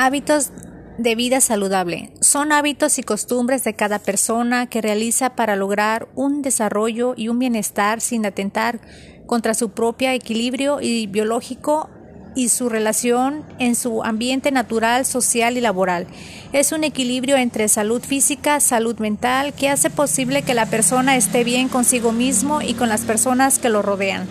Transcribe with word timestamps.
Hábitos 0.00 0.52
de 0.96 1.16
vida 1.16 1.40
saludable. 1.40 2.12
Son 2.20 2.52
hábitos 2.52 3.00
y 3.00 3.02
costumbres 3.02 3.64
de 3.64 3.74
cada 3.74 3.98
persona 3.98 4.66
que 4.66 4.80
realiza 4.80 5.34
para 5.34 5.56
lograr 5.56 6.06
un 6.14 6.40
desarrollo 6.40 7.14
y 7.16 7.26
un 7.26 7.40
bienestar 7.40 8.00
sin 8.00 8.24
atentar 8.24 8.78
contra 9.26 9.54
su 9.54 9.70
propio 9.70 10.10
equilibrio 10.10 10.80
y 10.80 11.08
biológico 11.08 11.90
y 12.36 12.50
su 12.50 12.68
relación 12.68 13.44
en 13.58 13.74
su 13.74 14.04
ambiente 14.04 14.52
natural, 14.52 15.04
social 15.04 15.56
y 15.56 15.60
laboral. 15.60 16.06
Es 16.52 16.70
un 16.70 16.84
equilibrio 16.84 17.36
entre 17.36 17.66
salud 17.66 18.00
física, 18.00 18.60
salud 18.60 19.00
mental, 19.00 19.52
que 19.52 19.68
hace 19.68 19.90
posible 19.90 20.42
que 20.42 20.54
la 20.54 20.66
persona 20.66 21.16
esté 21.16 21.42
bien 21.42 21.68
consigo 21.68 22.12
mismo 22.12 22.62
y 22.62 22.74
con 22.74 22.88
las 22.88 23.00
personas 23.00 23.58
que 23.58 23.68
lo 23.68 23.82
rodean. 23.82 24.28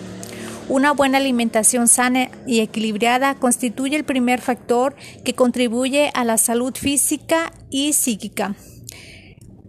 Una 0.68 0.92
buena 0.92 1.16
alimentación 1.16 1.88
sana 1.88 2.28
y 2.46 2.60
equilibrada 2.60 3.36
constituye 3.36 3.96
el 3.96 4.04
primer 4.04 4.42
factor 4.42 4.94
que 5.24 5.34
contribuye 5.34 6.10
a 6.12 6.24
la 6.24 6.36
salud 6.36 6.74
física 6.76 7.54
y 7.70 7.94
psíquica. 7.94 8.54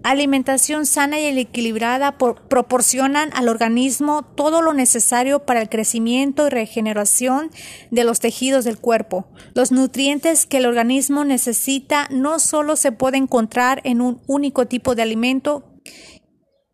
Alimentación 0.04 0.86
sana 0.86 1.18
y 1.20 1.40
equilibrada 1.40 2.18
proporcionan 2.18 3.30
al 3.34 3.48
organismo 3.48 4.24
todo 4.24 4.62
lo 4.62 4.74
necesario 4.74 5.46
para 5.46 5.62
el 5.62 5.70
crecimiento 5.70 6.48
y 6.48 6.50
regeneración 6.50 7.50
de 7.92 8.04
los 8.04 8.20
tejidos 8.20 8.66
del 8.66 8.78
cuerpo. 8.78 9.28
Los 9.54 9.72
nutrientes 9.72 10.46
que 10.46 10.58
el 10.58 10.66
organismo 10.66 11.24
necesita 11.24 12.08
no 12.12 12.40
solo 12.40 12.76
se 12.76 12.92
pueden 12.92 13.24
encontrar 13.24 13.80
en 13.86 14.02
un 14.02 14.22
único 14.28 14.68
tipo 14.68 14.96
de 14.96 15.04
alimento, 15.04 15.64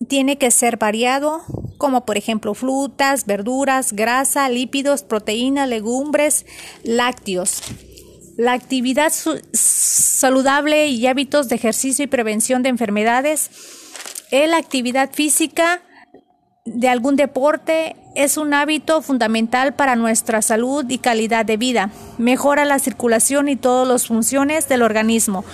tiene 0.06 0.38
que 0.38 0.52
ser 0.52 0.78
variado, 0.78 1.42
como 1.78 2.06
por 2.06 2.18
ejemplo 2.18 2.54
frutas, 2.54 3.26
verduras, 3.26 3.94
grasa, 3.94 4.50
lípidos, 4.50 5.04
proteínas, 5.04 5.68
legumbres, 5.68 6.46
lácteos. 6.84 7.62
La 8.38 8.54
actividad 8.54 9.14
saludable 9.54 10.88
y 10.88 11.08
hábitos 11.08 11.50
de 11.50 11.56
ejercicio 11.56 12.04
y 12.04 12.08
prevención 12.08 12.64
de 12.64 12.70
enfermedades. 12.70 13.50
La 14.32 14.58
actividad 14.58 15.12
física 15.14 15.82
de 16.66 16.90
algún 16.90 17.16
deporte 17.16 17.96
es 18.16 18.38
un 18.38 18.54
hábito 18.54 19.02
fundamental 19.02 19.76
para 19.76 19.96
nuestra 19.96 20.42
salud 20.42 20.84
y 20.90 20.98
calidad 20.98 21.46
de 21.46 21.58
vida. 21.58 21.92
Mejora 22.18 22.66
la 22.66 22.80
circulación 22.80 23.50
y 23.50 23.56
todas 23.56 23.88
las 23.88 24.08
funciones 24.08 24.68
del 24.68 24.82
organismo. 24.82 25.46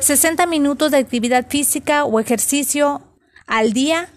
60 0.00 0.46
minutos 0.46 0.90
de 0.90 0.98
actividad 0.98 1.46
física 1.48 2.04
o 2.04 2.20
ejercicio 2.20 3.05
al 3.46 3.72
día 3.72 4.08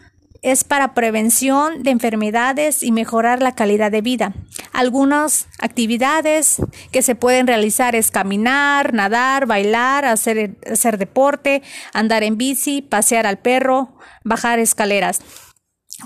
es 0.41 0.63
para 0.63 0.93
prevención 0.93 1.83
de 1.83 1.91
enfermedades 1.91 2.81
y 2.83 2.91
mejorar 2.91 3.41
la 3.41 3.55
calidad 3.55 3.91
de 3.91 4.01
vida. 4.01 4.33
Algunas 4.71 5.47
actividades 5.59 6.61
que 6.91 7.01
se 7.01 7.15
pueden 7.15 7.47
realizar 7.47 7.95
es 7.95 8.09
caminar, 8.11 8.93
nadar, 8.93 9.45
bailar, 9.45 10.05
hacer, 10.05 10.57
hacer 10.71 10.97
deporte, 10.97 11.61
andar 11.93 12.23
en 12.23 12.37
bici, 12.37 12.81
pasear 12.81 13.27
al 13.27 13.39
perro, 13.39 13.97
bajar 14.23 14.59
escaleras, 14.59 15.21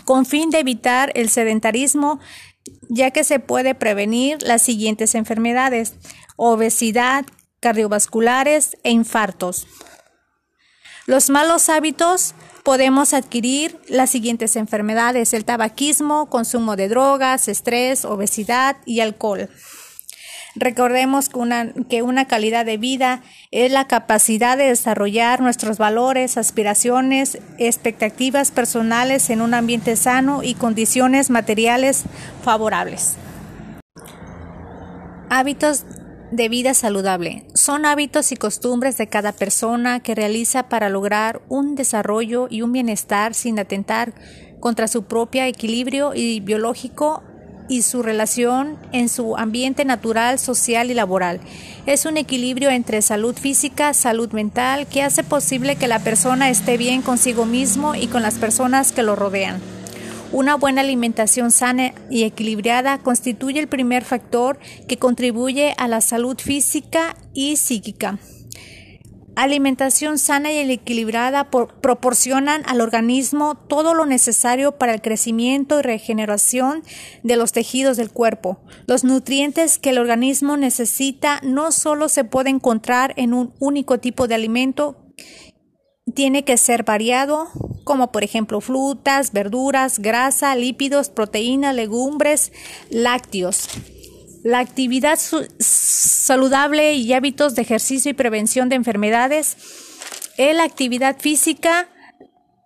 con 0.05 0.25
fin 0.25 0.49
de 0.49 0.59
evitar 0.59 1.11
el 1.15 1.29
sedentarismo, 1.29 2.19
ya 2.89 3.11
que 3.11 3.23
se 3.23 3.39
puede 3.39 3.75
prevenir 3.75 4.41
las 4.41 4.63
siguientes 4.63 5.13
enfermedades, 5.13 5.93
obesidad, 6.37 7.25
cardiovasculares 7.59 8.77
e 8.83 8.91
infartos. 8.91 9.67
Los 11.05 11.29
malos 11.29 11.67
hábitos 11.67 12.33
podemos 12.63 13.13
adquirir 13.13 13.77
las 13.89 14.09
siguientes 14.09 14.55
enfermedades, 14.55 15.33
el 15.33 15.43
tabaquismo, 15.43 16.29
consumo 16.29 16.77
de 16.77 16.87
drogas, 16.87 17.49
estrés, 17.49 18.05
obesidad 18.05 18.77
y 18.85 19.01
alcohol. 19.01 19.49
Recordemos 20.55 21.29
que 21.89 22.01
una, 22.03 22.25
calidad 22.25 22.65
de 22.65 22.77
vida 22.77 23.21
es 23.51 23.71
la 23.71 23.87
capacidad 23.87 24.55
de 24.55 24.67
desarrollar 24.67 25.41
nuestros 25.41 25.77
valores, 25.77 26.37
aspiraciones, 26.37 27.39
expectativas 27.57 28.51
personales 28.51 29.29
en 29.29 29.41
un 29.41 29.55
ambiente 29.55 29.95
sano 29.97 30.41
y 30.43 30.53
condiciones 30.53 31.31
materiales 31.31 32.03
favorables. 32.43 33.15
Hábitos 35.29 35.85
de 36.35 36.49
vida 36.49 36.73
saludable. 36.73 37.45
Son 37.53 37.85
hábitos 37.85 38.31
y 38.31 38.35
costumbres 38.35 38.97
de 38.97 39.07
cada 39.07 39.33
persona 39.33 39.99
que 39.99 40.15
realiza 40.15 40.67
para 40.67 40.89
lograr 40.89 41.41
un 41.47 41.75
desarrollo 41.75 42.47
y 42.49 42.63
un 42.63 42.71
bienestar 42.71 43.35
sin 43.35 43.59
atentar 43.59 44.13
contra 44.59 44.87
su 44.87 45.03
propio 45.03 45.43
equilibrio 45.43 46.15
y 46.15 46.39
biológico 46.39 47.21
y 47.69 47.83
su 47.83 48.01
relación 48.01 48.77
en 48.91 49.09
su 49.09 49.37
ambiente 49.37 49.85
natural, 49.85 50.39
social 50.39 50.89
y 50.89 50.95
laboral. 50.95 51.39
Es 51.85 52.05
un 52.05 52.17
equilibrio 52.17 52.71
entre 52.71 53.01
salud 53.03 53.35
física, 53.35 53.93
salud 53.93 54.31
mental, 54.31 54.87
que 54.87 55.03
hace 55.03 55.23
posible 55.23 55.75
que 55.75 55.87
la 55.87 55.99
persona 55.99 56.49
esté 56.49 56.77
bien 56.77 57.03
consigo 57.03 57.45
mismo 57.45 57.93
y 57.93 58.07
con 58.07 58.23
las 58.23 58.35
personas 58.35 58.91
que 58.91 59.03
lo 59.03 59.15
rodean. 59.15 59.61
Una 60.33 60.55
buena 60.55 60.81
alimentación 60.81 61.51
sana 61.51 61.93
y 62.09 62.23
equilibrada 62.23 62.97
constituye 62.97 63.59
el 63.59 63.67
primer 63.67 64.03
factor 64.03 64.57
que 64.87 64.97
contribuye 64.97 65.75
a 65.77 65.87
la 65.87 66.01
salud 66.01 66.39
física 66.39 67.15
y 67.35 67.57
psíquica. 67.57 68.17
Alimentación 69.35 70.17
sana 70.17 70.51
y 70.51 70.71
equilibrada 70.71 71.51
proporcionan 71.51 72.63
al 72.65 72.81
organismo 72.81 73.53
todo 73.53 73.93
lo 73.93 74.07
necesario 74.07 74.79
para 74.79 74.95
el 74.95 75.03
crecimiento 75.03 75.77
y 75.77 75.83
regeneración 75.83 76.81
de 77.21 77.35
los 77.35 77.51
tejidos 77.51 77.95
del 77.97 78.09
cuerpo. 78.09 78.59
Los 78.87 79.03
nutrientes 79.03 79.77
que 79.77 79.91
el 79.91 79.99
organismo 79.99 80.57
necesita 80.57 81.41
no 81.43 81.71
solo 81.71 82.09
se 82.09 82.23
pueden 82.23 82.55
encontrar 82.55 83.13
en 83.17 83.35
un 83.35 83.53
único 83.59 83.99
tipo 83.99 84.27
de 84.27 84.33
alimento, 84.33 84.97
tiene 86.13 86.43
que 86.43 86.57
ser 86.57 86.83
variado, 86.83 87.49
como 87.83 88.11
por 88.11 88.23
ejemplo 88.23 88.61
frutas, 88.61 89.31
verduras, 89.31 89.99
grasa, 89.99 90.55
lípidos, 90.55 91.09
proteínas, 91.09 91.75
legumbres, 91.75 92.51
lácteos. 92.89 93.67
La 94.43 94.59
actividad 94.59 95.17
saludable 95.59 96.95
y 96.95 97.13
hábitos 97.13 97.55
de 97.55 97.61
ejercicio 97.61 98.11
y 98.11 98.13
prevención 98.13 98.69
de 98.69 98.75
enfermedades. 98.75 99.57
La 100.37 100.63
actividad 100.63 101.17
física 101.19 101.87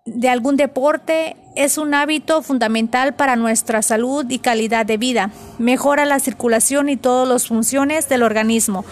de 0.06 0.30
algún 0.30 0.56
deporte 0.56 1.36
es 1.56 1.78
un 1.78 1.94
hábito 1.94 2.42
fundamental 2.42 3.16
para 3.16 3.36
nuestra 3.36 3.82
salud 3.82 4.26
y 4.30 4.40
calidad 4.40 4.86
de 4.86 4.98
vida. 4.98 5.32
Mejora 5.60 6.06
la 6.06 6.20
circulación 6.20 6.90
y 6.90 6.98
todas 6.98 7.28
las 7.28 7.48
funciones 7.48 8.10
del 8.10 8.24
organismo. 8.24 8.86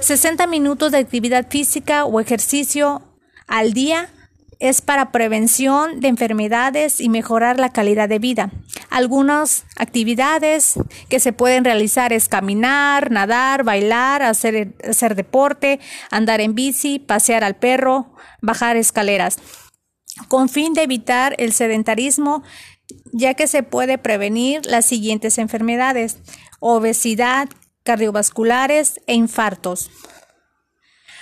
60 0.00 0.46
minutos 0.46 0.92
de 0.92 0.98
actividad 0.98 1.48
física 1.48 2.04
o 2.04 2.20
ejercicio 2.20 3.02
al 3.48 3.72
día 3.72 4.10
es 4.60 4.80
para 4.80 5.12
prevención 5.12 6.00
de 6.00 6.08
enfermedades 6.08 7.00
y 7.00 7.08
mejorar 7.08 7.60
la 7.60 7.70
calidad 7.70 8.08
de 8.08 8.18
vida. 8.18 8.50
Algunas 8.90 9.64
actividades 9.76 10.74
que 11.08 11.20
se 11.20 11.32
pueden 11.32 11.64
realizar 11.64 12.12
es 12.12 12.28
caminar, 12.28 13.10
nadar, 13.10 13.62
bailar, 13.62 14.22
hacer, 14.22 14.74
hacer 14.88 15.14
deporte, 15.14 15.78
andar 16.10 16.40
en 16.40 16.54
bici, 16.54 16.98
pasear 16.98 17.44
al 17.44 17.56
perro, 17.56 18.14
bajar 18.40 18.76
escaleras, 18.76 19.38
con 20.26 20.48
fin 20.48 20.74
de 20.74 20.82
evitar 20.82 21.36
el 21.38 21.52
sedentarismo, 21.52 22.42
ya 23.12 23.34
que 23.34 23.46
se 23.46 23.62
puede 23.62 23.98
prevenir 23.98 24.66
las 24.66 24.86
siguientes 24.86 25.38
enfermedades, 25.38 26.18
obesidad, 26.58 27.48
cardiovasculares 27.84 29.00
e 29.06 29.14
infartos. 29.14 29.90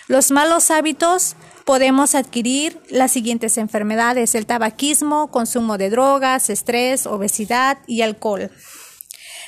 Los 0.09 0.31
malos 0.31 0.71
hábitos 0.71 1.37
podemos 1.67 2.15
adquirir 2.15 2.81
las 2.89 3.11
siguientes 3.11 3.59
enfermedades, 3.59 4.37
el 4.37 4.47
tabaquismo, 4.47 5.33
consumo 5.33 5.77
de 5.77 5.91
drogas, 5.91 6.49
estrés, 6.49 7.07
obesidad 7.07 7.79
y 7.89 8.03
alcohol. 8.03 8.53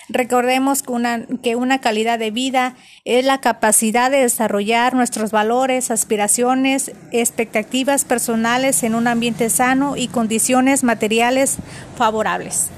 Recordemos 0.09 0.83
que 0.83 0.93
una, 0.93 1.27
que 1.43 1.55
una, 1.55 1.81
calidad 1.81 2.19
de 2.19 2.33
vida 2.33 2.75
es 3.05 3.25
la 3.25 3.41
capacidad 3.41 4.11
de 4.11 4.23
desarrollar 4.23 4.95
nuestros 4.95 5.31
valores, 5.31 5.93
aspiraciones, 5.93 6.91
expectativas 7.13 8.05
personales 8.05 8.83
en 8.83 8.97
un 8.97 9.07
ambiente 9.07 9.49
sano 9.49 9.97
y 9.97 10.09
condiciones 10.09 10.83
materiales 10.83 11.59
favorables. 11.97 12.71